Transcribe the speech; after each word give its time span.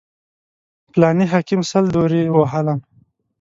فلاني 0.93 1.25
حاکم 1.31 1.61
سل 1.71 1.85
درې 1.95 2.21
ووهلم. 2.29 2.79